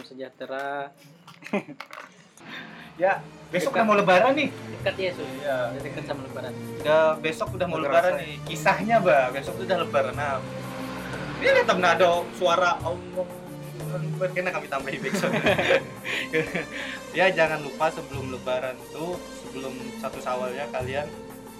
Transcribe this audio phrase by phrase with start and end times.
[0.00, 0.68] salam sejahtera.
[2.98, 4.52] Ya, besok udah mau lebaran nih.
[4.52, 5.24] Dekat ya, Sus.
[5.40, 5.72] Iya.
[5.72, 6.52] Udah dekat sama lebaran.
[6.52, 8.36] Udah besok udah mau lebaran ngerasa nih.
[8.44, 10.12] Kisahnya, Bah, besok udah lebaran.
[10.20, 10.36] Nah,
[11.40, 13.24] ini lihat ada suara Allah
[14.36, 15.32] kena kami tambahin backsound.
[17.16, 19.16] ya jangan lupa sebelum lebaran tuh
[19.48, 21.08] sebelum satu sawal ya kalian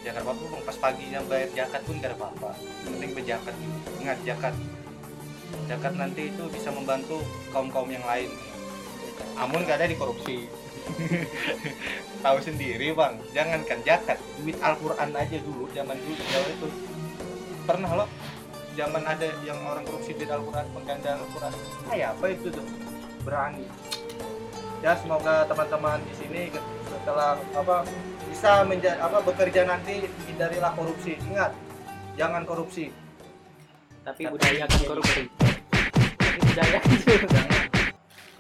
[0.05, 2.51] jangan apa-apa bang pas paginya bayar zakat pun gak ada apa-apa
[2.87, 3.55] penting berzakat
[3.99, 4.55] ingat zakat
[5.71, 7.23] zakat nanti itu bisa membantu
[7.55, 8.31] kaum kaum yang lain.
[9.39, 10.51] Amun gak ada di korupsi.
[12.25, 13.15] Tahu sendiri bang.
[13.33, 16.69] Jangankan zakat duit Al-Quran aja dulu zaman dulu jauh itu.
[17.65, 18.07] Pernah lo
[18.75, 21.53] zaman ada yang orang korupsi duit Al-Quran penggandaan Al-Quran.
[21.89, 22.67] Kayak apa itu tuh?
[23.23, 23.67] Berani.
[24.81, 26.43] Ya semoga teman-teman di sini
[26.89, 27.85] setelah apa
[28.33, 31.21] bisa menja apa bekerja nanti hindarilah korupsi.
[31.21, 31.53] Ingat
[32.17, 32.93] jangan korupsi.
[34.01, 35.40] Tapi budayakan korupsi.
[36.51, 36.83] Jangan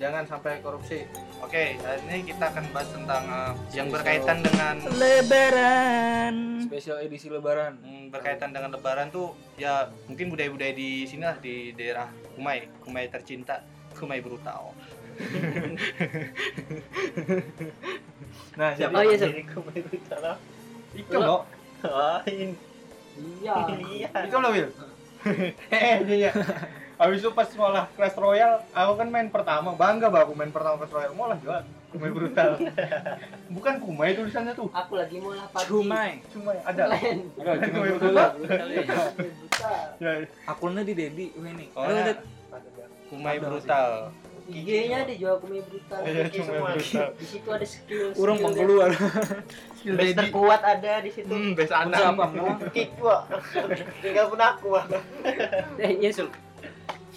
[0.00, 1.04] jangan sampai korupsi
[1.44, 6.64] oke hari ini kita akan bahas tentang uh, yang berkaitan dengan Lebaran.
[6.64, 7.76] Spesial edisi lebaran.
[7.84, 13.12] Hmm, berkaitan dengan lebaran tuh ya mungkin budaya-budaya di sini lah di daerah Kumai, Kumai
[13.12, 13.60] tercinta,
[13.92, 14.72] Kumai brutal.
[18.56, 19.36] nah, jadi Oh iya, Sus.
[20.96, 21.44] ikam lo.
[23.20, 23.52] Iya.
[24.08, 24.72] Ikam lo, Wil.
[25.76, 26.32] Eh, iya.
[27.00, 30.76] Habis itu pas sekolah Clash Royale, aku kan main pertama, bangga bah aku main pertama
[30.84, 31.16] Clash Royale.
[31.16, 31.64] Mau lah jual.
[31.88, 32.60] Kumai brutal.
[33.56, 34.68] Bukan Kumai tulisannya tuh.
[34.68, 35.64] Aku lagi mau lapar.
[35.64, 36.20] Cumai.
[36.28, 36.92] Cuma ada.
[36.92, 37.24] Lain.
[37.40, 38.30] Enggak, Kumai cuma brutal.
[38.36, 38.82] Brutal ya.
[39.16, 39.80] Brutal.
[39.96, 40.12] Ya,
[40.44, 41.66] Akunnya di Dedi ini.
[41.72, 42.20] Oh, ya.
[43.08, 44.12] Kumai brutal.
[44.50, 45.98] IG-nya ada jual kumai brutal.
[46.04, 47.08] Iya, Kumai brutal.
[47.16, 48.06] Di situ ada skill.
[48.12, 48.90] Urang skill pengkeluar.
[49.80, 50.18] Skill Dedi.
[50.20, 51.32] terkuat ada di situ.
[51.32, 52.28] Hmm, best Siapa?
[52.28, 52.70] anak.
[52.76, 53.24] Kick gua.
[54.04, 54.68] Tinggal pun aku.
[55.80, 56.28] Eh, iya, Sul.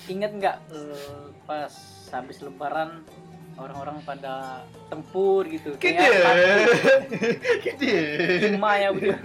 [0.06, 1.72] Ingat nggak eh, pas
[2.12, 3.04] habis lebaran
[3.54, 5.78] orang-orang pada tempur gitu?
[5.78, 6.10] Kayak
[7.64, 7.98] Kide.
[8.52, 9.18] cuma ya udah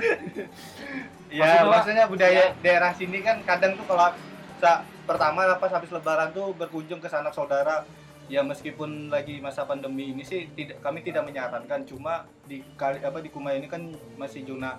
[1.28, 4.16] Ya, Maksudnya- budaya daerah sini kan kadang tuh kalau
[4.56, 7.84] sa- pertama pas habis lebaran tuh berkunjung ke sanak saudara.
[8.28, 11.84] Ya meskipun lagi masa pandemi ini sih tidak kami tidak menyarankan.
[11.84, 14.76] Cuma di kali apa di Kumai ini kan masih zona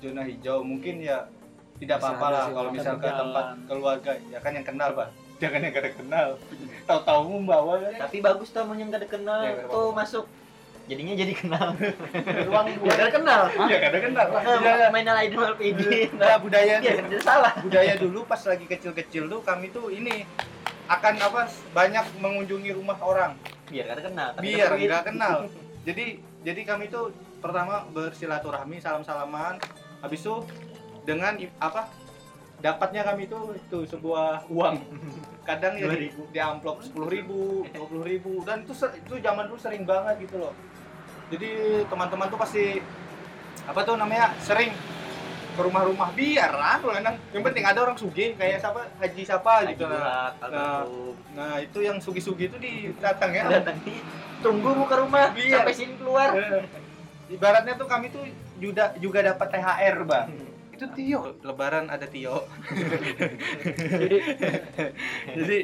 [0.00, 0.60] zona hijau.
[0.60, 1.24] Mungkin ya
[1.76, 4.12] tidak apa-apa lah kalau misal ke tempat keluarga.
[4.32, 5.08] Ya kan yang kenal pak.
[5.42, 6.28] Jangan yang kada kenal.
[6.88, 10.24] Tahu-tahu membawa kan tapi bagus tuh yang gak kenal Ya, tuh masuk.
[10.86, 11.74] Jadinya jadi kenal.
[12.48, 13.42] Ruang buat ya, kenal.
[13.66, 17.52] Ya kada kenal Nah, Ya, main lain mal PD nah budaya ya jadi salah.
[17.60, 20.24] Budaya dulu pas lagi kecil-kecil tuh kami tuh ini
[20.86, 23.34] akan apa banyak mengunjungi rumah orang.
[23.66, 25.36] Biar gak kenal Tapi biar nggak kenal.
[25.86, 29.58] Jadi jadi kami tuh pertama bersilaturahmi salam-salaman.
[30.02, 30.34] Habis itu
[31.06, 31.88] dengan apa
[32.58, 34.76] dapatnya kami tuh itu sebuah uang.
[35.46, 39.58] Kadang ya di, di amplop sepuluh ribu dua puluh ribu dan itu itu zaman dulu
[39.62, 40.52] sering banget gitu loh.
[41.30, 42.82] Jadi teman-teman tuh pasti
[43.66, 44.74] apa tuh namanya sering
[45.56, 46.76] ke rumah-rumah biar lah
[47.32, 50.84] yang penting ada orang sugih kayak siapa haji siapa gitu nah, Nah,
[51.32, 53.48] nah itu yang sugi-sugi itu didatang ya.
[53.48, 54.04] Datang nih
[54.44, 55.64] tunggu buka rumah Biar.
[55.64, 56.36] sampai sini keluar.
[56.36, 56.68] Eh,
[57.32, 58.28] ibaratnya tuh kami tuh
[58.60, 60.28] juga juga dapat THR bang
[60.76, 61.20] itu Tio.
[61.40, 62.44] Lebaran ada Tio.
[63.96, 64.18] Jadi
[65.32, 65.58] jadi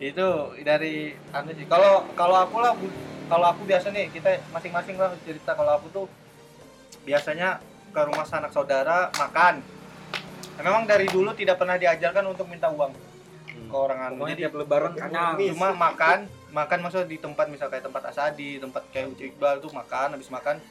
[0.00, 0.28] itu
[0.64, 1.68] dari anu sih.
[1.68, 2.72] Kalau kalau aku lah
[3.28, 5.52] kalau aku biasa nih kita masing-masing lah cerita.
[5.52, 6.06] Kalau aku tuh
[7.04, 7.60] biasanya
[7.92, 9.60] ke rumah sanak saudara makan.
[10.54, 12.96] Nah, memang dari dulu tidak pernah diajarkan untuk minta uang.
[13.68, 14.24] Ke orang anu.
[14.32, 15.36] Jadi tiap lebaran kenyang.
[15.52, 19.74] cuma makan makan maksudnya di tempat misal kayak tempat asadi tempat kayak Uci Iqbal tuh
[19.74, 20.62] makan habis makan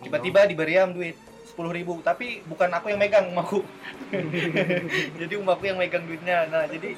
[0.00, 1.12] tiba-tiba diberiam duit
[1.60, 2.00] sepuluh ribu.
[2.00, 3.60] Tapi bukan aku yang megang umaku
[5.20, 6.48] jadi umaku yang megang duitnya.
[6.48, 6.96] Nah jadi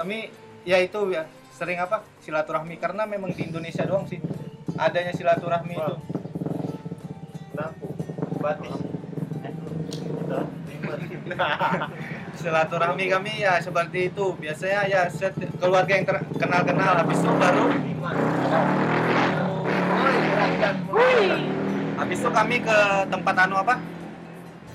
[0.00, 0.32] kami
[0.64, 2.80] ya itu ya sering apa silaturahmi.
[2.80, 4.16] Karena memang di Indonesia doang sih
[4.80, 5.94] adanya silaturahmi itu.
[8.40, 8.72] Batis.
[12.40, 14.32] Silaturahmi kami ya seperti itu.
[14.40, 16.08] Biasanya ya set- keluarga yang
[16.40, 17.04] kenal-kenal.
[17.04, 17.68] Habis itu baru
[22.10, 23.78] habis itu kami ke tempat anu apa?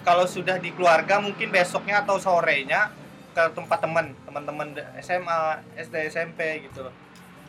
[0.08, 2.96] Kalau sudah di keluarga mungkin besoknya atau sorenya
[3.36, 4.72] ke tempat teman teman-teman
[5.04, 6.88] SMA SD SMP gitu.
[6.88, 6.96] Loh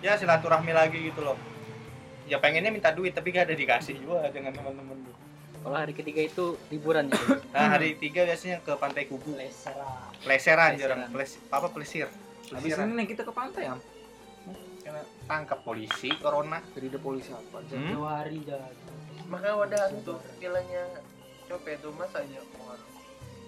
[0.03, 1.39] ya silaturahmi lagi gitu loh.
[2.27, 5.07] Ya pengennya minta duit tapi gak ada dikasih juga dengan teman-teman
[5.63, 7.23] kalau hari ketiga itu liburan ya?
[7.55, 9.39] Nah hari tiga biasanya ke pantai kubu.
[9.39, 9.87] Lesera
[10.27, 10.79] leseran Leseran.
[10.83, 12.11] jarang Peles- apa pelesir
[12.51, 13.79] Habis ini nih kita ke pantai ya.
[14.83, 16.59] Karena tangkap polisi corona.
[16.75, 17.63] Jadi ada polisi apa?
[17.71, 17.95] Hmm?
[17.95, 18.67] dua hari dah
[19.27, 21.03] Maka wadah tuh istilahnya
[21.47, 22.91] copet itu mas aja pengaruh.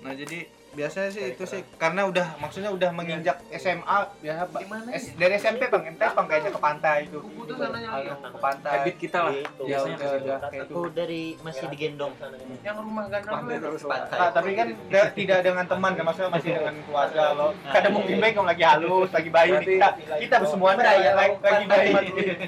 [0.03, 4.61] nah jadi biasanya sih itu sih karena udah maksudnya udah menginjak SMA ya Pak.
[4.93, 7.19] S- dari SMP bang ente bang kayaknya ke pantai itu?
[7.19, 8.73] Ke pantai.
[8.79, 9.63] Habit kita lah Gitu.
[9.65, 12.13] biasanya udah, ke itu Aku dari masih digendong.
[12.61, 13.59] yang rumah Pantai.
[14.13, 17.49] Nah, tapi kan da- tidak dengan teman kan maksudnya masih dengan keluarga lo.
[17.65, 19.89] Kadang mungkin baik kamu lagi halus lagi bayi kita
[20.21, 21.15] kita semuanya Merayap.
[21.15, 21.93] lagi, lagi bayi.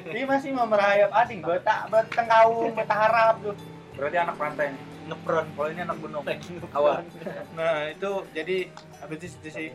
[0.07, 3.55] Ini masih mau merayap ading betak betengkau betaharap tuh.
[3.97, 5.47] Berarti anak pantai nih Ngepron.
[5.57, 6.25] kalau ini anak gunung
[6.71, 7.01] Awal.
[7.59, 8.57] nah itu jadi
[9.01, 9.73] habis itu sih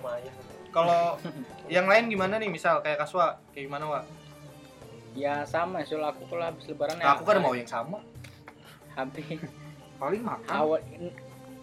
[0.69, 1.15] kalau
[1.71, 4.01] yang lain gimana nih misal kayak kaswa kayak gimana wa
[5.15, 8.03] Ya sama, soal aku kalau habis lebaran nah, aku kan mau yang sama
[8.91, 9.23] habis
[9.95, 11.03] paling makan awal makan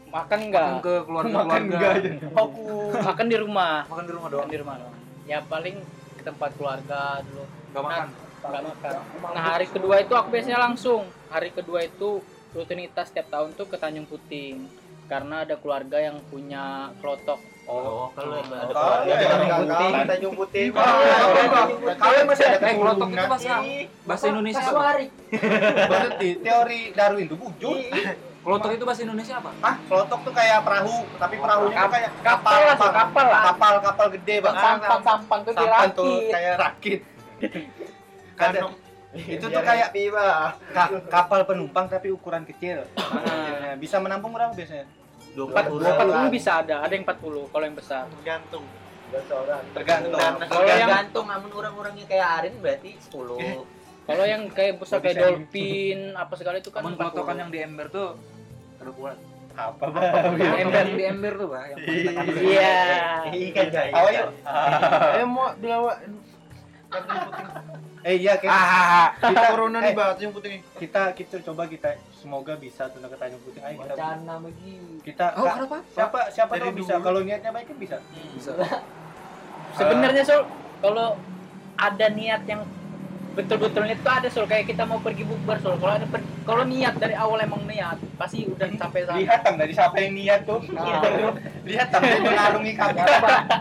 [0.08, 0.68] makan enggak?
[0.80, 3.74] ke keluarga makan keluarga enggak aja aku Makan di rumah.
[3.88, 4.96] makan di rumah Makan doang di rumah doang.
[5.24, 5.76] Ya paling
[6.16, 7.44] ke tempat keluarga dulu.
[7.72, 8.06] nggak makan
[8.42, 8.92] Enggak makan.
[9.32, 11.06] Nah, hari kedua itu aku biasanya langsung.
[11.30, 12.18] Hari kedua itu
[12.52, 14.68] rutinitas setiap tahun tuh ke Tanjung Puting.
[15.08, 17.36] Karena ada keluarga yang punya klotok.
[17.62, 20.66] Oh, kalau ada kalau keluarga Tanjung putih.
[20.66, 20.68] Putih.
[20.72, 21.96] Tanjung Putih.
[21.96, 23.54] kalau masih ada kelotok itu bahasa
[24.02, 24.82] bahasa Indonesia apa
[25.86, 27.76] berarti teori Darwin itu bujur
[28.42, 32.58] kelotok itu bahasa Indonesia apa ah kelotok tuh kayak perahu tapi perahunya tuh kayak Kapal
[32.66, 33.42] lah, tuh, kapal lah.
[33.46, 36.32] kapal kapal gede bang Sampan-sampan tuh sampan tuh dirakit.
[36.34, 37.00] kayak rakit
[38.42, 38.70] kadang
[39.14, 39.92] itu tuh kayak
[40.68, 42.88] ka- kapal penumpang tapi ukuran kecil.
[42.96, 44.88] Nah, bisa menampung berapa biasanya?
[45.32, 45.84] Empat puluh.
[46.28, 48.04] Bisa ada, ada yang 40 kalau yang besar.
[48.22, 48.64] Gantung.
[49.72, 50.16] tergantung.
[50.42, 53.64] Kalau yang- gantung amun orang-orangnya kayak Arin berarti 10.
[54.02, 57.00] Kalau yang kayak besar kayak dolphin apa segala itu kan Namun 40.
[57.06, 58.16] kelotokan yang di ember tuh
[58.76, 59.16] ada kuat
[59.52, 60.80] apa Kelotok ember.
[60.80, 62.80] yang di ember tuh tekan Iya.
[63.30, 63.92] Ikan jaya.
[63.94, 64.28] oh yuk
[65.14, 65.82] Eh mau bilang
[68.02, 70.60] eh iya kayak ah kita corona eh, nih bang yang putih nih.
[70.74, 74.74] kita kita coba kita semoga bisa tuh ke Tanjung Putih ayo kita Wacana bagi.
[75.00, 75.78] kita oh Kak, kenapa?
[75.88, 76.94] siapa siapa Dari tahu bisa.
[76.98, 77.96] kalau niatnya baik kan bisa.
[78.34, 78.50] Bisa.
[79.78, 80.42] Sebenarnya Sol,
[80.78, 81.16] kalau
[81.74, 82.66] ada niat yang
[83.32, 85.78] betul-betul itu ada Sol kayak kita mau pergi bukber Sol.
[85.78, 89.16] Kalau ada per- kalau niat dari awal emang niat, pasti udah sampai sana.
[89.16, 90.58] lihat tam dari siapa yang niat tuh?
[90.68, 91.00] Nah.
[91.62, 93.06] lihat tam yang mengarungi kapal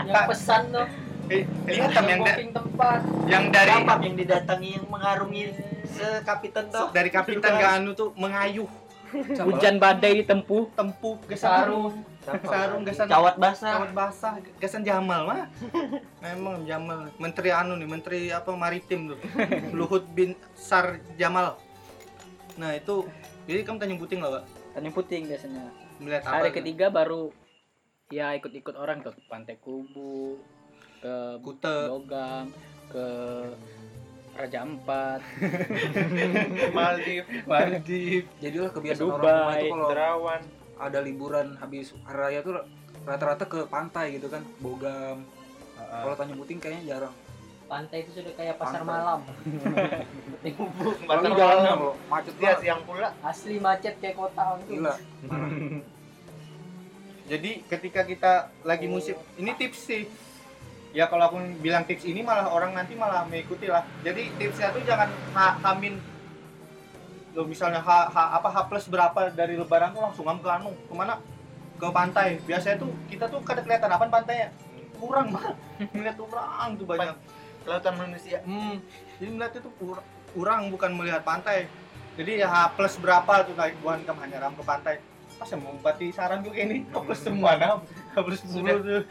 [0.04, 0.86] yang pesan tuh,
[1.31, 3.00] Eh, lihat tam yang da- tempat.
[3.25, 5.44] yang dari Kapak yang didatangi yang mengarungi
[5.88, 6.92] sekapitan tuh.
[6.92, 8.68] dari kapitan ke anu tuh mengayuh.
[9.48, 11.95] Hujan badai ditempuh, tempuh gesan sarung.
[12.44, 13.72] sarung gesan Cawat basah.
[13.75, 14.33] kawat basah.
[14.56, 15.44] Gesan Jamal mah.
[16.24, 17.12] Memang Jamal.
[17.16, 19.19] Menteri anu nih menteri apa maritim tuh.
[19.78, 21.56] Luhut bin Sar Jamal.
[22.56, 23.07] Nah itu
[23.44, 24.44] jadi kamu Tanjung Puting lah pak
[24.74, 25.63] Tanjung Puting biasanya.
[25.98, 27.31] melihat apa Hari ketiga baru
[28.10, 30.36] ya ikut-ikut orang ke Pantai Kubu,
[31.01, 31.77] ke Kute.
[31.89, 32.45] Bogam,
[32.88, 33.06] ke
[34.31, 35.19] Raja Ampat,
[36.78, 40.42] Maldiv, Maldiv jadilah kebiasaan Dubai, orang rumah itu kalau Derawan.
[40.80, 42.64] ada liburan habis hari raya tuh
[43.04, 45.26] rata-rata ke pantai gitu kan bogam.
[45.76, 47.16] Kalau Tanjung Puting kayaknya jarang.
[47.68, 49.19] Pantai itu sudah kayak pasar malam.
[51.07, 53.09] Apalagi jalannya loh macet Dia siang pula.
[53.19, 54.95] Asli macet kayak kota gila.
[57.28, 58.33] Jadi ketika kita
[58.64, 60.04] lagi musim ini tips sih
[60.92, 63.83] ya kalau aku bilang tips ini malah orang nanti malah mengikuti lah.
[64.04, 66.00] Jadi tipsnya tuh jangan ha, hamin
[67.31, 70.94] lo misalnya H, H apa H plus berapa dari lebaran tuh langsung ke anu ke
[70.94, 71.16] mana?
[71.80, 72.44] Ke pantai.
[72.44, 74.52] Biasanya tuh kita tuh kada kelihatan apa pantainya.
[75.00, 75.56] Kurang mah
[75.95, 77.16] melihat orang tuh banyak.
[77.62, 78.42] Kelautan manusia.
[78.42, 78.81] hmm,
[79.21, 81.69] jadi melihatnya tuh kur- kurang bukan melihat pantai.
[82.19, 84.95] Jadi ya H plus berapa tuh kayak bukan kamu hanya ram ke pantai.
[85.40, 86.83] Pas yang mau bati saran juga ini?
[86.92, 87.80] H plus semua nah
[88.12, 89.02] H plus sepuluh tuh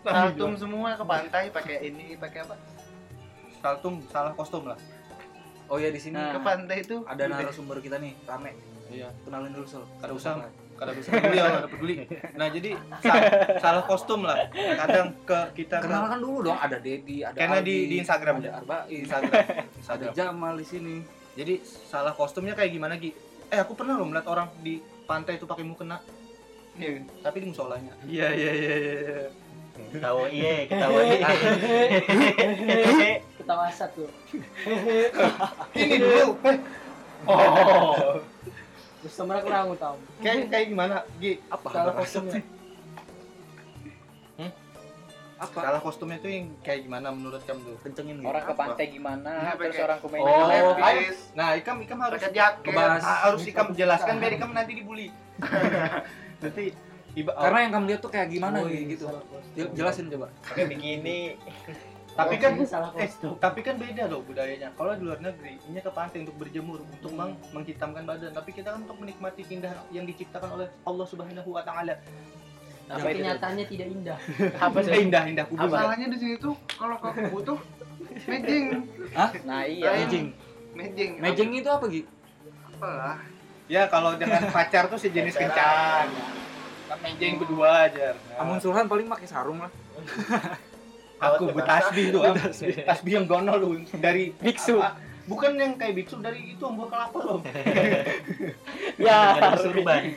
[0.00, 2.56] Saltum semua ke pantai pakai ini, pakai apa?
[3.60, 4.78] saltum salah kostum lah.
[5.68, 6.32] Oh ya di sini Nah.
[6.32, 8.56] Ke pantai itu ada narasumber kita nih rame.
[8.88, 9.12] Iya.
[9.22, 9.84] Kenalin dulu sol.
[10.00, 10.34] Kada usah.
[10.80, 11.94] kada bisa peduli ya kada peduli.
[12.40, 12.72] Nah jadi
[13.04, 13.24] sa-
[13.60, 14.48] salah kostum lah.
[14.50, 18.40] Kadang ke kita ke kenalkan dulu dong ada Dedi ada Karena Aldi, di- di Instagram
[18.40, 18.58] ada aja.
[18.64, 19.32] Arbain Instagram.
[19.36, 20.12] Ada Instagram.
[20.16, 20.96] Jamal di sini.
[21.36, 23.12] Jadi salah kostumnya kayak gimana Gi?
[23.52, 26.00] eh aku pernah loh melihat orang di pantai itu pakai mukena.
[26.80, 27.04] Iya.
[27.20, 27.92] tapi di musolanya.
[28.08, 29.28] Iya iya iya iya
[29.88, 31.00] Ketawa iya, ketawa.
[31.00, 31.28] Iya.
[33.40, 34.08] kita masak tuh.
[35.74, 36.26] Ini dulu.
[36.44, 36.58] Eh.
[37.26, 38.20] oh.
[39.00, 41.40] Terus temen aku ragu tau kayak kayak gimana Gi?
[41.48, 42.44] apa salah kostumnya.
[45.40, 45.56] Apa?
[45.56, 47.76] Salah kostumnya itu yang kayak gimana menurut kamu tuh?
[47.80, 48.28] Kencengin gitu.
[48.28, 52.20] Orang ke pantai gimana Iya, terus orang ke main Oh, Lepis, nah ikam ikam harus
[52.20, 52.76] jaket.
[53.00, 55.08] Harus ikam jelaskan biar ikam nanti dibully.
[56.44, 56.76] Nanti
[57.12, 59.06] iba karena yang kamu lihat tuh kayak gimana Oh, gitu iya, gitu
[59.74, 61.18] jelasin coba Pakai bikini.
[62.10, 63.06] tapi kan salah eh,
[63.38, 67.14] tapi kan beda loh budayanya kalau di luar negeri ini ke pantai untuk berjemur untuk
[67.14, 71.62] meng menghitamkan badan tapi kita kan untuk menikmati keindahan yang diciptakan oleh Allah Subhanahu wa
[71.62, 71.96] taala
[72.90, 73.18] Apa Tapi itu?
[73.22, 74.18] kenyataannya tidak indah.
[74.66, 74.90] Apa sih?
[74.98, 77.58] Indah indah kudu Masalahnya di sini tuh kalau ke kubu tuh
[78.26, 78.64] mejing,
[79.46, 79.90] Nah, iya.
[79.94, 80.26] Mejing.
[80.74, 81.10] mejing.
[81.22, 82.02] Mejing itu apa Gi?
[82.74, 83.16] Apalah.
[83.70, 86.10] ya kalau dengan pacar tuh sejenis kencan
[86.90, 89.70] kan mejeng berdua aja Nah, Amun Surhan paling pakai sarung lah.
[91.24, 92.22] aku bertasbih tuh
[92.82, 93.70] tasbih yang gonol lu
[94.00, 94.80] dari Biksu.
[94.80, 94.96] apa,
[95.28, 97.38] bukan yang kayak biksu dari itu buah kelapa loh.
[98.96, 100.16] Ya, surban.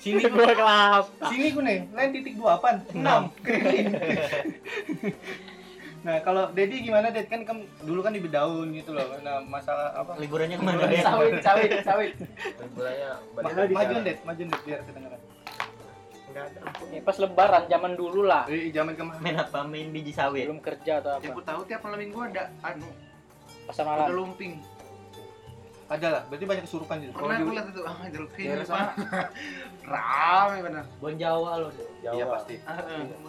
[0.00, 1.04] sini gua kelap.
[1.28, 2.80] sini gue nih lain titik dua apaan?
[2.96, 3.28] Enam.
[3.44, 3.92] Keliling
[6.00, 7.44] nah kalau Dedi gimana Ded kan
[7.84, 11.04] dulu kan di Bedaun gitu loh nah masalah apa Liburannya ke mana deh?
[11.04, 12.12] Sawit, sawit, sawit.
[12.56, 15.20] Liburannya Ma- majuan Ded majuan Ded biar kedengeran
[16.30, 16.60] Enggak ada.
[16.94, 18.46] Ya, pas lebaran zaman dulu lah.
[18.46, 19.66] Eh, zaman ke mana Main apa?
[19.66, 20.46] Main biji sawit.
[20.46, 21.38] Belum kerja atau Yang apa.
[21.38, 22.86] ku tahu tiap malam minggu ada anu,
[23.66, 24.14] Pasar ada malam.
[24.14, 24.62] lumping.
[25.90, 27.98] ada lah berarti banyak kesurupan gitu Pernah aku lihat itu, ah
[28.62, 28.94] sana.
[28.94, 28.94] Pak.
[29.90, 30.84] Rame benar.
[30.96, 31.70] Bon Jawa loh.
[32.00, 32.78] iya pasti Ah,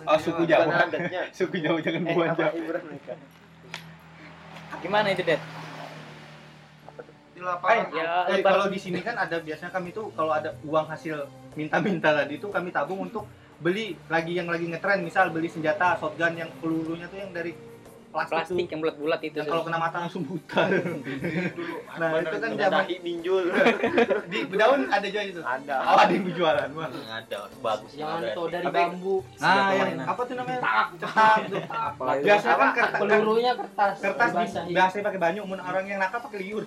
[0.07, 1.21] oh suku Jawa adatnya.
[1.37, 2.79] suku Jawa jangan Eh, apa Jawa?
[4.79, 5.37] Gimana itu, Det?
[7.33, 7.85] Di lapangan.
[7.91, 12.13] Ya, Eh, kalau di sini kan ada biasanya kami tuh kalau ada uang hasil minta-minta
[12.13, 13.25] tadi itu kami tabung untuk
[13.57, 17.53] beli lagi yang lagi ngetren misal beli senjata shotgun yang pelurunya tuh yang dari
[18.11, 19.35] plastik, plastik tuh yang bulat-bulat itu.
[19.35, 20.95] yang kalau kena mata langsung buta dulu.
[21.95, 23.43] nah itu kan zaman ninjul.
[24.27, 25.75] di Bedaun ada juga itu Ada.
[25.81, 27.91] oh ada yang berjualan wah Ada, bagus.
[27.95, 29.15] Yang anu tuh dari Tapi- bambu.
[29.39, 30.87] nah yang apa tuh namanya cetak
[31.47, 32.25] tuh Apa itu?
[32.27, 33.95] biasanya kan kertas Pelurunya kertas.
[33.97, 34.29] kertas
[34.67, 36.63] biasanya pakai banyu mun orang yang nakal pakai liur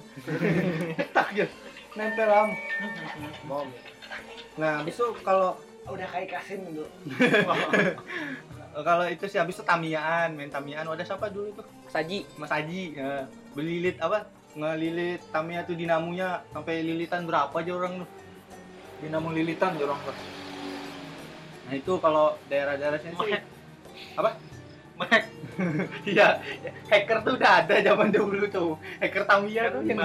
[0.99, 1.47] cetak ya
[1.95, 2.49] nempel am
[4.57, 6.89] nah besok kalau Udah kayak kasin dulu.
[8.83, 10.89] kalau itu sih habis itu tamiaan main tamiaan.
[10.91, 12.27] Ada siapa dulu tuh Saji.
[12.35, 13.31] Mas Haji ya.
[13.55, 14.27] belilit apa?
[14.55, 18.11] Ngelilit Tamiya tuh dinamonya sampai lilitan berapa aja orang tuh?
[19.03, 20.19] Dinamo lilitan jorong lah.
[21.65, 23.35] nah itu kalau daerah-daerah sini sih
[24.15, 24.31] apa?
[24.95, 25.23] Mek
[26.15, 26.39] iya.
[26.87, 28.79] Hacker tuh udah ada zaman dulu tuh.
[29.03, 29.99] Hacker Tamiya tuh yang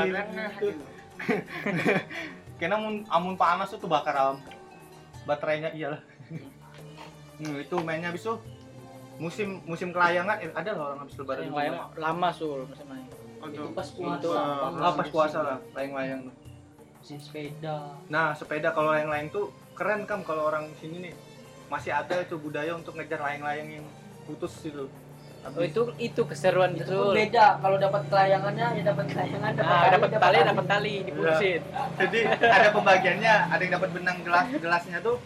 [0.57, 0.73] tuh
[2.59, 4.37] karena amun, amun panas tuh bakar am
[5.23, 6.01] baterainya iyalah.
[7.39, 8.35] Hmm, itu mainnya habis itu
[9.19, 12.87] musim musim kelayangan eh, ada loh orang habis lebaran Yang itu layang lama sul musim
[12.87, 13.05] main.
[13.39, 14.39] Itu pas Itu, puasa.
[14.79, 16.35] ah pas puasa lah layang-layang tuh
[16.99, 17.95] Mesin sepeda.
[18.11, 21.13] Nah, sepeda kalau layang-layang tuh keren kan kalau orang sini nih.
[21.71, 23.85] Masih ada itu budaya untuk ngejar layang-layang yang
[24.27, 24.91] putus gitu.
[25.39, 26.91] Oh, itu itu keseruan Itu itu.
[26.91, 27.63] pun beda.
[27.63, 31.61] Kalau dapat kelayangannya ya dapat kelayangan, dapat Nah, tali, dapat tali, dapat tali, diputusin.
[31.95, 35.17] Jadi ada pembagiannya, ada yang dapat benang gelas gelasnya tuh.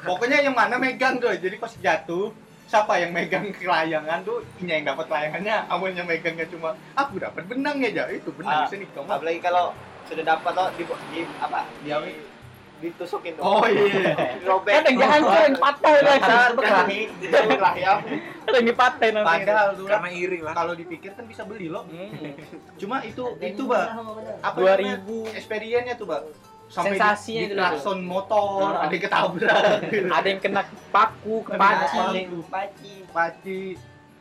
[0.00, 1.36] Pokoknya yang mana megang tuh.
[1.36, 2.32] Jadi pas jatuh
[2.66, 7.46] siapa yang megang kelayangan tuh ini yang dapat layangannya amun yang megangnya cuma aku dapat
[7.46, 9.70] benang ya itu benang Ah, sini kamu Apalagi kalau
[10.04, 11.62] sudah dapat tuh di, di apa?
[11.80, 12.14] Di Diawi.
[12.76, 13.42] ditusukin tuh.
[13.42, 14.12] oh iya
[14.44, 14.68] Robek.
[14.68, 16.16] Kan yang hancur yang patah lah.
[16.20, 17.00] Harus berkelahi.
[17.24, 17.94] Berkelahi ya.
[18.44, 19.28] Ada yang dipatahin nanti.
[19.32, 20.52] padahal dulu Karena iri lah.
[20.52, 22.36] kalau dipikir kan bisa beli loh Hmm.
[22.76, 24.44] cuma itu itu ini benar.
[24.44, 24.76] apa 2000.
[24.76, 24.96] namanya?
[25.32, 26.24] experience-nya tuh, Bang.
[26.66, 28.84] Sampai Sensasinya di, itu di klakson motor, Ah.
[28.84, 29.62] ada yang ketabrak.
[30.10, 31.98] Ada yang kena paku, kepaci.
[32.44, 32.92] Paci.
[33.06, 33.60] Paci.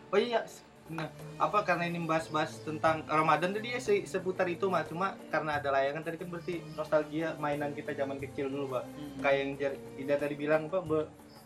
[0.07, 0.45] Oh iya,
[0.87, 5.57] nah, apa karena ini bahas-bahas tentang Ramadan tadi ya se- seputar itu mah cuma karena
[5.57, 8.83] ada layangan tadi kan berarti nostalgia mainan kita zaman kecil dulu, Pak.
[9.19, 9.51] Kayak yang
[9.97, 10.99] Ida tadi bilang apa, Be,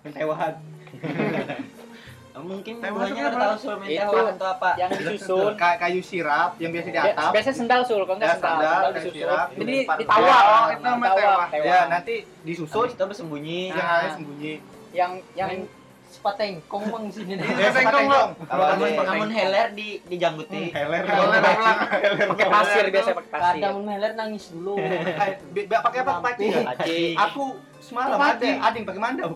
[0.04, 0.60] mentewahan.
[2.42, 2.92] Mungkin nggak
[3.32, 3.70] tahu Itu.
[3.76, 4.70] mentewan atau apa.
[4.76, 5.52] Yang disusun.
[5.56, 7.32] Kayak kayu sirap yang biasa di Ya, atap.
[7.32, 9.16] biasanya sendal sul, kalau enggak Ya, sendal, sendal, disusun.
[9.16, 9.48] sirap.
[9.52, 10.28] Jadi ditawa.
[10.30, 11.66] Oh, itu namanya Tawa, tewa.
[11.66, 13.62] Ya, nanti disusun Habis itu bersembunyi.
[13.70, 13.98] yang Nah.
[13.98, 14.54] ada sembunyi.
[14.90, 15.50] Yang yang
[16.10, 17.34] sepatengkong bang di sini.
[17.38, 18.32] Ya, sepateng dong.
[18.50, 19.14] Kalau namun sepateng.
[19.14, 20.58] namun heler di dijangguti.
[20.58, 21.02] Hmm, heler.
[21.06, 22.28] Heler, heler.
[22.34, 23.62] pakai pasir biasa pakai pasir.
[23.62, 24.74] Kadang meler nangis dulu.
[25.60, 26.62] Eh, pakai apa paci ya?
[26.66, 27.14] Paci.
[27.14, 27.44] Aku
[27.78, 29.32] semalam ada ada yang pakai mandau.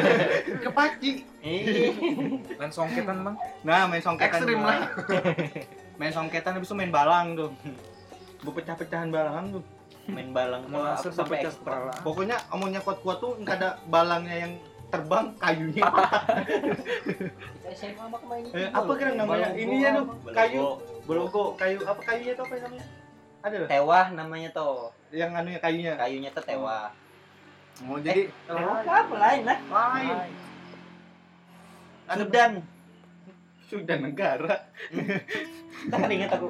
[0.64, 1.10] Kepaci.
[1.42, 1.90] Ih.
[2.58, 3.36] Main songketan bang.
[3.66, 4.38] Nah, main songketan.
[4.38, 4.80] Ekstrim lah.
[5.98, 7.50] main songketan habis itu main balang tuh.
[8.46, 9.62] Berpecah-pecahan balang tuh.
[10.06, 10.62] Main balang
[10.94, 11.92] sampai kepala.
[12.06, 14.52] Pokoknya amunnya kuat-kuat tuh enggak ada balangnya yang
[14.94, 15.84] terbang kayunya.
[15.84, 18.54] Kita SMA mah main itu.
[18.54, 19.48] Eh, apa kira namanya?
[19.58, 20.64] Ini ya tuh kayu
[21.04, 22.86] belogo, kayu apa kayunya tuh apa namanya?
[23.42, 23.68] Ada loh.
[23.68, 24.94] Tewah namanya tuh.
[25.10, 25.92] Yang anunya kayunya.
[25.98, 26.94] Kayunya tuh tewah.
[27.90, 29.58] Oh, jadi apa lain lah?
[29.66, 30.16] lain.
[32.14, 32.52] Sudan.
[33.64, 34.54] sudah negara.
[35.84, 36.48] Tak ingat aku.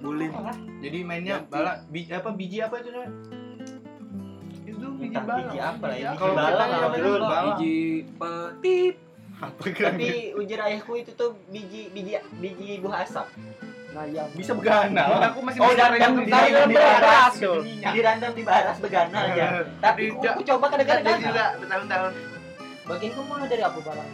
[0.00, 0.32] Bulin.
[0.80, 3.12] Jadi mainnya bala biji apa biji apa itu namanya?
[5.06, 5.46] Biji Entah balang.
[5.46, 6.10] biji apa lah ya.
[6.10, 7.14] Biji Kalau namanya apa dulu.
[7.22, 7.46] balang.
[7.54, 7.78] Biji
[8.12, 8.94] petip.
[9.76, 13.28] Tapi ujar ayahku itu tuh biji biji biji buah asap.
[13.88, 14.28] Ngayam.
[14.36, 16.28] bisa begana Aku masih Oh, dan- dan- di
[16.74, 17.32] baras.
[17.72, 19.64] Di random di baras begana aja.
[19.80, 20.32] Tapi aku, Tidak.
[20.32, 22.12] aku coba Kan kadang-kadang juga bertahun-tahun.
[22.86, 24.10] Bagian kamu mana dari apa barang?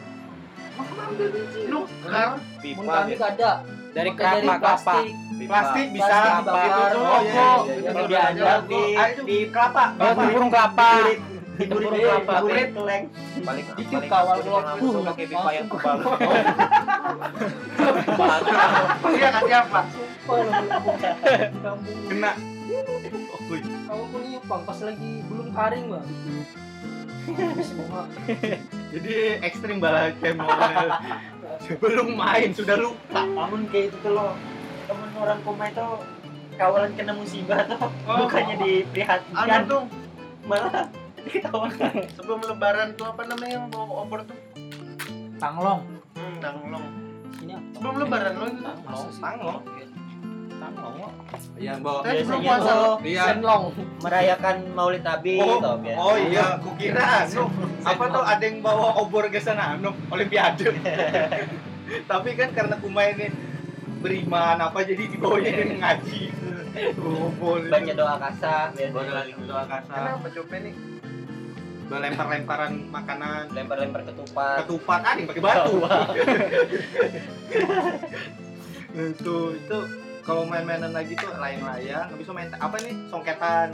[1.67, 2.31] Lu kar
[2.73, 3.53] Mun kami gak ada.
[3.93, 4.65] Dari Maka dari kelapa, kelapa.
[4.89, 5.13] plastik.
[5.43, 7.23] plastik bisa Plastik apa dibakar, itu tuh rokok.
[7.29, 8.03] iya, iya, iya.
[8.09, 8.83] Diajak di
[9.23, 9.85] di kelapa.
[10.01, 10.91] Oh, burung kelapa.
[11.53, 12.09] Di Burung kelapa.
[12.25, 12.35] kelapa.
[12.41, 13.05] Burit leng.
[13.43, 15.97] paling Itu kawal langsung pakai pipa yang tebal
[19.13, 19.81] Iya kasih apa?
[22.09, 22.33] Kena.
[23.85, 26.07] Kamu pun nyupang pas lagi belum kering bang.
[28.93, 30.49] Jadi ekstrim bala kemo
[31.63, 34.35] sebelum main sudah lupa Namun kayak itu tuh loh.
[34.87, 35.87] Temen orang koma itu
[36.59, 37.81] kawalan kena musibah tuh.
[38.07, 38.27] Oh.
[38.27, 39.61] Bukannya Anu diprihatinkan.
[39.71, 39.83] tuh
[40.43, 40.91] Malah
[41.23, 41.93] diketawakan.
[42.19, 44.39] sebelum lebaran tuh apa namanya yang bawa opor tuh?
[45.39, 45.81] Tanglong.
[46.19, 46.85] Hmm, apa?
[47.79, 48.63] Sebelum lebaran lo itu.
[48.63, 49.63] tanglong tanglong
[51.59, 52.93] yang bawa Biasanya tuh lo.
[53.07, 53.65] iya Senlong
[54.03, 55.99] merayakan Maulid Nabi Oh, gitu biasa.
[55.99, 57.45] oh iya, kukira anu
[57.83, 60.71] apa tuh ada yang bawa obor ke sana anu olimpiade.
[62.11, 63.33] Tapi kan karena kumainin
[64.03, 66.21] beriman apa jadi dibawanya dengan ngaji.
[66.99, 67.69] Obor.
[67.69, 69.97] baca doa kasah biasanya doa kasar.
[69.99, 70.75] Kenapa coba nih?
[71.93, 75.77] Lempar-lemparan makanan lempar-lempar ketupat ketupat yang pakai batu.
[78.93, 79.79] itu itu
[80.23, 82.95] kalau main-mainan lagi tuh layang-layang habis itu main apa nih?
[83.11, 83.69] Songketan.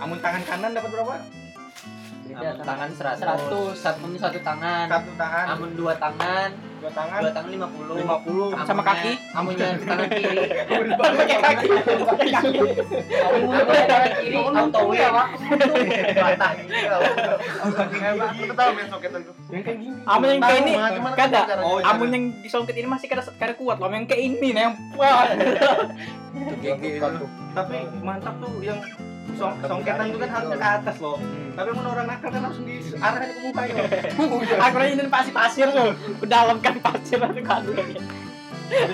[0.00, 1.14] Amun tangan kanan dapat berapa?
[2.24, 4.86] Beda Amun tangan tangan 100 seratus, satu satu tangan.
[4.88, 5.46] satu tangan.
[5.54, 7.20] Amun dua tangan dua tangan.
[7.24, 8.48] Dua tangan 50 lima puluh.
[8.68, 9.12] Sama kaki?
[9.32, 10.36] amunnya tangan kiri.
[11.00, 11.66] Pakai kaki.
[13.08, 14.80] Kamu mau pakai tangan kiri, auto
[16.14, 17.00] patah ini kau
[18.44, 19.34] Aku tahu main soketan tuh.
[19.48, 19.96] yang kayak gini.
[20.04, 20.72] Amun yang kayak ini,
[21.16, 21.40] kada.
[21.64, 21.84] Oh, iya.
[21.88, 23.88] Amun yang disongket ini masih kada kada kuat loh.
[23.88, 25.24] Yang kayak ini nah yang wah.
[27.54, 28.76] tapi mantap tuh yang
[29.38, 31.18] song songketan itu kan harusnya ke atas loh.
[31.54, 35.92] Tapi mau orang nakal kan langsung diarahkan ke muka ya Aku ini pasir pasir tuh.
[36.18, 37.62] Ke dalam kan pasir itu kan.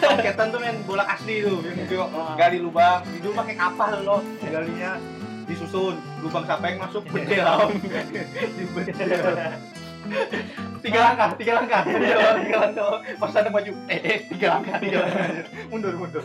[0.01, 1.65] Songketan tuh main bola asli tuh.
[1.65, 1.95] Yang itu
[2.37, 3.01] gali lubang.
[3.17, 4.21] Itu pakai kapal loh.
[4.45, 5.01] Galinya
[5.49, 5.97] disusun.
[6.21, 7.49] Lubang siapa yang masuk bedel
[8.77, 9.33] bedel
[10.81, 11.83] tiga langkah tiga langkah.
[11.85, 12.99] Tiga langkah tiga langkah.
[13.21, 15.25] Pas ada maju eh eh tiga langkah tiga langkah.
[15.69, 16.25] Mundur mundur.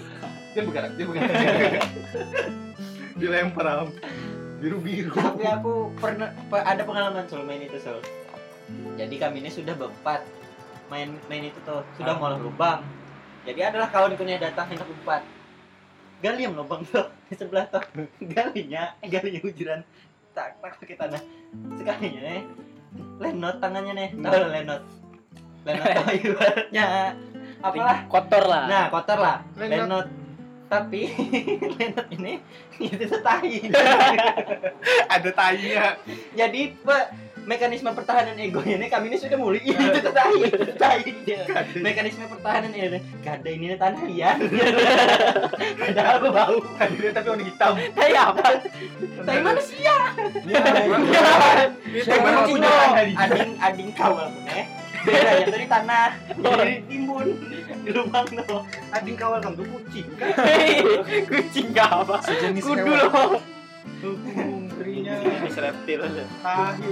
[0.56, 1.32] Dia bergerak dia bergerak
[3.16, 3.90] dilempar am
[4.60, 8.00] biru biru tapi aku pernah pe- ada pengalaman soal main itu soal
[8.98, 10.26] jadi kami ini sudah berempat.
[10.90, 12.18] Main main itu tuh sudah Ah.
[12.18, 12.80] ngolah lubang.
[13.46, 15.22] Jadi adalah kawanku yang datang hendak empat
[16.24, 17.84] gali yang lubang tuh di sebelah tuh.
[18.26, 19.86] Galinya eh, galinya hujuran.
[20.34, 21.22] Tak tak ke tanah.
[21.78, 22.42] Sekalinya nih
[23.22, 24.10] lenot tangannya nih.
[24.18, 24.82] Tahu lah lenot?
[25.62, 26.86] Lenot tuh ibaratnya?
[27.62, 27.98] Apalah?
[28.10, 28.64] Kotor lah.
[28.66, 29.38] nah kotor lah.
[29.62, 30.10] Lenot.
[30.66, 31.10] Tapi
[31.78, 32.42] lenot ini
[32.82, 33.70] itu tahi
[35.16, 35.98] ada tainya
[36.34, 37.10] jadi pe-
[37.46, 40.42] mekanisme pertahanan egonya ini kami ini sudah mulai itu tahi
[41.06, 41.46] itu dia.
[41.78, 44.38] mekanisme pertahanan ini kada ini nih tanah liar
[45.80, 46.58] padahal aku bau.
[46.82, 47.74] Tadinya tapi warna hitam.
[47.94, 48.48] Kayak apa?
[49.22, 49.96] tapi manusia.
[50.50, 50.62] Ya
[51.94, 54.66] itu tanah di ading ading kawal eh
[55.06, 57.28] beda ya dari tanah jadi timbun
[57.86, 60.08] di lubang tuh ading kawal kamu tuh kucing.
[60.18, 60.34] Kan
[61.30, 62.18] Kucing gak apa?
[62.20, 63.38] sejenis Kudu loh.
[64.76, 66.02] berinya jenis reptil.
[66.42, 66.90] Tahi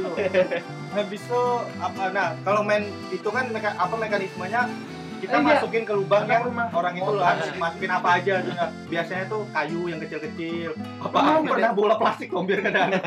[0.93, 1.43] habis itu
[1.78, 4.69] apa nah kalau main itu kan meka, apa mekanismenya?
[5.17, 5.56] Kita Eh, iya.
[5.56, 6.67] masukin ke lubang yang rumah.
[6.69, 7.39] orang itu lah.
[7.56, 8.67] masukin apa aja nah.
[8.86, 10.76] biasanya tuh kayu yang kecil-kecil.
[10.99, 11.17] Apa?
[11.39, 12.91] Aku pernah bola plastik loh biar kadang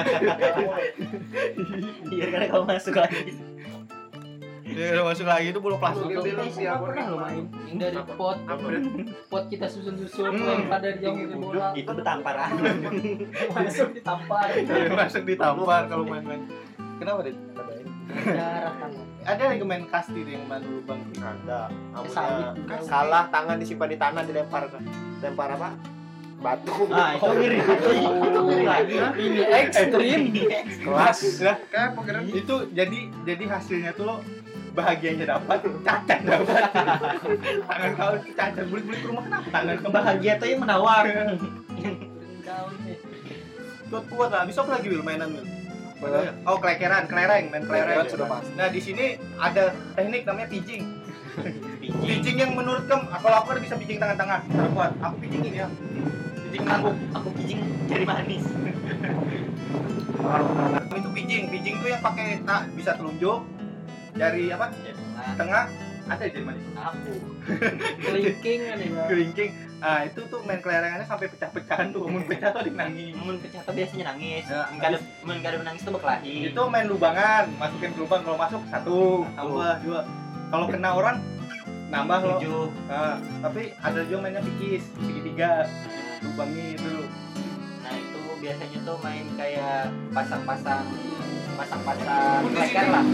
[2.08, 3.36] biar karena kau masuk lagi
[4.76, 5.46] ya masuk lagi.
[5.50, 6.12] Itu bola plastik.
[6.52, 7.44] Sih aku pernah lo main.
[7.64, 8.36] yang dari pot.
[9.32, 10.68] Pot kita susun-susun Hmm.
[10.68, 11.72] lempar dari jauh ke bola.
[11.72, 12.50] itu betamparan
[13.56, 14.46] masuk ditampar.
[14.92, 16.44] Masuk ditampar kalau main-main.
[17.00, 17.34] Kenapa deh
[18.06, 21.66] darah tangan ada yang main kasti yang main lubang Ada.
[22.06, 24.70] sawit Amunya salah tangan disimpan di tanah dilempar.
[25.18, 25.74] Lempar apa?
[26.36, 26.86] Batu.
[26.94, 27.58] ah itu ngeri.
[28.22, 30.20] Itu ngeri lagi ini ekstrim.
[30.84, 31.18] Kelas.
[31.72, 31.90] Kayak
[32.30, 34.16] itu jadi jadi hasilnya tuh lo
[34.76, 36.62] bahagianya dapat cacat dapat.
[37.64, 39.48] Tangan kau cacat beli beli ke rumah kenapa?
[39.48, 41.04] Tangan kau bahagia tuh yang menawar.
[43.86, 45.46] Kuat kuat lah bisa apa lagi Wil mainan Wil?
[46.44, 48.04] Oh kelekeran kelereng main kelereng.
[48.12, 48.52] Sudah pasti.
[48.52, 50.84] nah di sini ada teknik namanya pijing
[51.80, 55.52] pijing yang menurut kamu kalau aku ada bisa pijing tangan tangan cara kuat aku pijingin
[55.64, 55.68] ya.
[56.52, 58.44] Pijing aku aku kijing jari manis
[60.96, 63.44] itu pijing pijing tuh yang pakai tak bisa telunjuk
[64.16, 64.66] dari apa?
[65.36, 65.64] Tengah?
[66.06, 67.14] Ada aja manis Aku.
[68.06, 69.50] kelingking kan ya kelingking.
[69.82, 72.06] Ah itu tuh main kelerengannya sampai pecah-pecahan tuh.
[72.06, 74.46] Mun pecah tuh ada nangis Mun pecah tuh biasanya nangis.
[74.46, 76.54] Ya, Mun kada mun kada menangis tuh berkelahi.
[76.54, 77.50] itu main lubangan.
[77.58, 79.26] Masukin ke lubang kalau masuk satu.
[79.34, 80.00] Tambah dua.
[80.46, 81.16] Kalau kena orang
[81.90, 82.64] nambah loh tujuh.
[82.86, 85.66] Nah, tapi ada juga mainnya pikis segitiga.
[86.22, 86.94] Lubangnya itu.
[87.82, 90.86] Nah itu biasanya tuh main kayak pasang-pasang
[91.56, 93.04] pasang-pasang leker lah.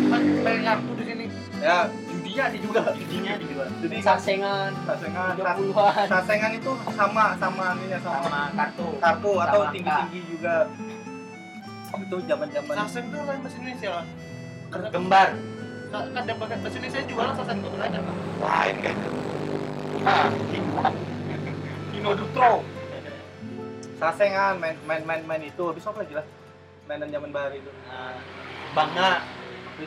[0.43, 1.25] main kartu di sini.
[1.63, 1.79] Ya
[2.11, 2.83] judinya ada juga.
[2.99, 3.65] Judinya ada juga.
[3.79, 4.71] jadi sasengan.
[4.85, 6.07] sasengan puluhan.
[6.11, 8.87] sasengan itu sama sama anunya sama, Sama kartu.
[8.99, 10.57] kartu atau Sama tinggi tinggi juga.
[11.93, 14.05] Itu zaman zaman sasen itu lain bahasa Indonesia lah
[14.91, 15.29] Gembar.
[15.93, 18.97] kan ada pakai bahasa Indonesia juga lah sasen itu belajar kan lain kan
[20.03, 20.29] ah
[21.95, 22.53] Kino Dutro.
[24.03, 25.63] Sasengan main main main main itu.
[25.63, 26.27] Habis apa lagi lah
[26.93, 27.73] mainan zaman baru itu.
[27.89, 28.21] Nah,
[28.77, 29.25] bangga.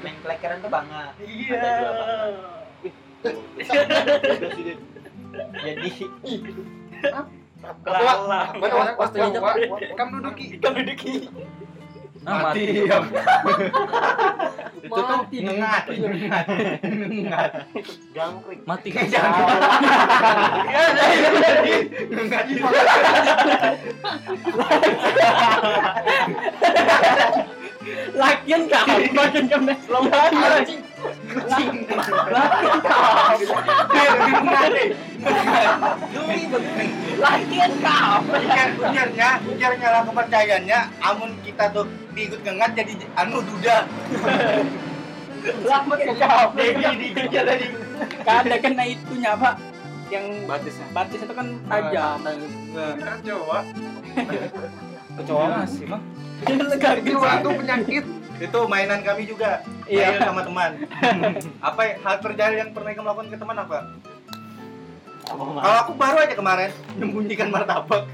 [0.01, 1.13] Main klekeran tuh bangga.
[1.21, 1.61] iya.
[5.61, 5.89] Jadi
[8.97, 9.29] waktunya
[9.93, 10.45] kamu duduki.
[10.57, 11.13] Kamu duduki.
[12.25, 12.61] Nah, mati.
[14.85, 15.37] itu tuh Mati.
[15.41, 16.45] nengat nengat
[16.85, 17.49] nengat
[18.13, 18.59] Jangkrik.
[18.65, 18.89] Mati.
[28.15, 29.61] lakian kapan kan
[29.91, 30.81] lomba anjing
[31.45, 31.81] lakian
[37.19, 43.77] lakian kapan biar biarnya biar nyala kepercayaannya amun kita tuh diikut ngengat jadi anu duda.
[45.67, 47.67] Lambat kapan jadi dikejar tadi.
[48.25, 49.55] Ada kena itunya pak.
[50.09, 50.85] Yang Batisnya.
[50.93, 52.17] batis itu kan tajam.
[52.21, 53.59] nah coba
[55.15, 56.03] Kecoa masih, Bang.
[56.43, 58.03] Lega itu penyakit.
[58.35, 59.63] Itu mainan kami juga.
[59.87, 60.19] Iya.
[60.19, 60.71] main sama teman.
[61.63, 63.77] Apa ya, hal terjadi yang pernah kamu lakukan ke teman apa?
[65.25, 68.05] Kalau aku baru aja kemarin menyembunyikan martabak.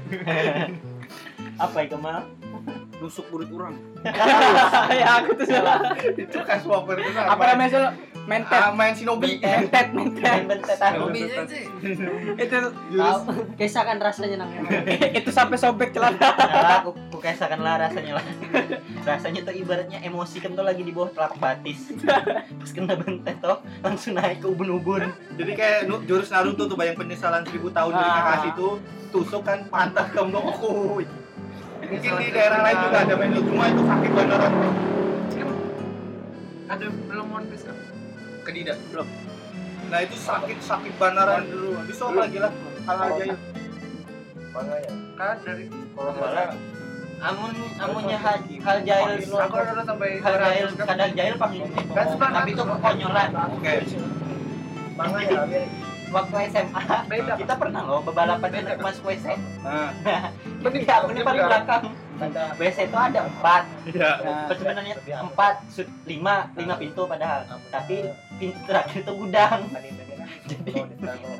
[1.64, 2.24] Apa itu mal?
[3.02, 3.74] Nusuk kulit orang.
[4.94, 7.86] ya aku tuh salah itu kan swapper itu apa namanya Sul?
[8.22, 11.10] mentet Ah, main shinobi mentet mentet bentet aku.
[12.38, 12.58] itu
[13.58, 14.50] Kisah kan rasanya nang
[15.18, 16.18] itu sampai sobek celana
[16.78, 18.24] aku, aku kisahkan lah rasanya lah.
[19.10, 21.90] rasanya tuh ibaratnya emosi kan tuh lagi di bawah telapak batis.
[21.98, 25.10] Pas kena bentet tuh langsung naik ke ubun-ubun.
[25.34, 28.14] jadi kayak jurus Naruto tuh bayang penyesalan seribu tahun dari Ah.
[28.22, 28.68] Kakashi itu
[29.10, 31.02] tusuk kan pantat kamu oh
[31.92, 34.52] mungkin di daerah lain juga ada itu cuma itu sakit beneran
[36.72, 37.76] ada belum One Piece kan
[38.42, 39.04] kedidak belum.
[39.92, 41.44] Nah itu sakit sakit beneran.
[41.44, 42.52] Dulu habis itu apa lagi lah.
[42.88, 43.24] Hal aja.
[43.28, 43.38] Yuk
[45.14, 45.64] kan dari
[47.22, 51.62] Amun amunnya hal, hal jahil aku udah sampai hal jahil 200 kan kadang jahil panggil
[51.70, 53.28] Kan sebenarnya- tapi itu kekonyolan.
[53.30, 53.74] oke.
[56.12, 59.26] Waktu SMA beda kita pernah loh bebalapan kita masuk WC.
[59.62, 59.94] nah
[60.62, 61.82] Mending aku nih paling belakang.
[62.54, 63.62] WC itu ada empat.
[63.90, 64.10] iya
[64.46, 64.94] Sebenarnya
[65.26, 65.54] empat,
[66.06, 67.42] lima, lima pintu padahal.
[67.74, 68.06] Tapi
[68.38, 69.60] pintu terakhir itu gudang.
[70.50, 70.74] Jadi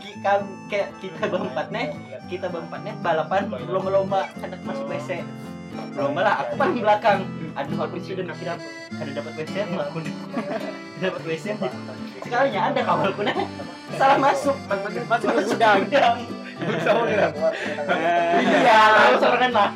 [0.02, 0.32] kita
[0.70, 1.86] kayak kita berempat nih,
[2.26, 5.22] kita berempat nih balapan lomba-lomba anak masuk WC.
[5.96, 7.24] Lomba lah, aku paling belakang.
[7.56, 8.64] Aduh, aku sudah mikir aku
[8.98, 10.14] ada dapat WC nggak aku nih.
[10.98, 11.46] dapat WC.
[12.22, 13.36] Sekalinya ada kawanku nih
[13.96, 14.56] salah masuk.
[15.06, 15.80] Masuk ke gudang.
[16.78, 17.26] Sama kita
[18.42, 19.68] Iya, tahu sorangan lah.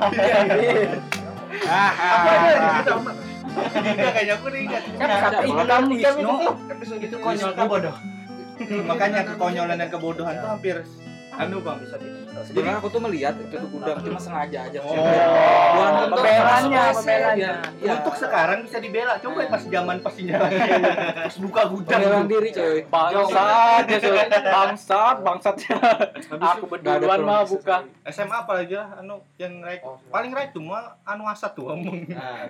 [1.67, 3.11] ah aku ada sama
[3.57, 4.83] Enggak, kayaknya aku nih ingat.
[4.85, 5.93] Siapa itu kamu
[7.01, 7.97] Itu konyol kan bodoh.
[8.83, 10.77] makanya kekonyolan dan kebodohan tuh hampir
[11.37, 11.79] anu bang
[12.37, 14.79] Sebenarnya aku tuh melihat itu tuh gudang cuma sengaja aja.
[14.79, 14.93] Oh.
[14.93, 17.53] Masuk WC, pembelannya.
[17.77, 17.93] ya.
[17.97, 20.49] untuk sekarang bisa dibela coba pas zaman pas nyala
[21.19, 22.79] pas buka gudang Pembelaan diri coy.
[22.87, 24.17] bangsat ya Sul.
[24.47, 25.57] bangsat bangsat
[26.37, 27.77] aku berduluan mah buka.
[28.07, 32.47] SMA apa aja anu yang right paling right tuh mah anu asat tuh ngomong Nah,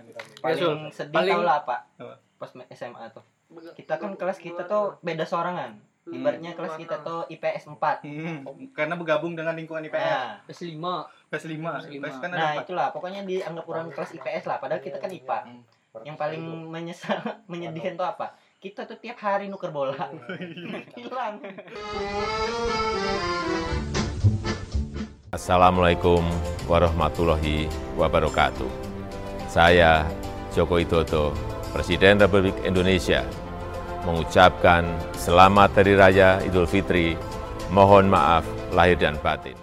[0.52, 0.76] Sul.
[0.76, 2.14] paling sedih Paling- tau lah pak Apa?
[2.36, 3.24] pas SMA tuh
[3.72, 8.38] kita kan kelas kita tuh beda sorangan ibaratnya kelas kita tuh IPS 4 Hmm,
[8.70, 10.94] karena bergabung dengan lingkungan IPS nah, plus lima.
[11.26, 12.64] PS 5 PS kan ada nah empat.
[12.66, 12.88] itulah.
[12.94, 14.56] Pokoknya dianggap orang kelas IPS lah.
[14.62, 15.38] Padahal kita kan IPA
[16.04, 17.18] yang paling menyesal
[17.50, 18.36] menyedihkan tuh apa?
[18.62, 19.96] Kita tuh tiap hari nuker bola.
[20.98, 21.42] Hilang.
[25.34, 26.22] Assalamualaikum
[26.70, 27.66] warahmatullahi
[27.98, 28.70] wabarakatuh.
[29.50, 30.06] Saya
[30.54, 31.34] Joko Widodo,
[31.74, 33.26] Presiden Republik Indonesia,
[34.06, 34.86] mengucapkan
[35.18, 37.18] selamat Hari Raya Idul Fitri.
[37.74, 39.58] Mohon maaf lahir dan batin.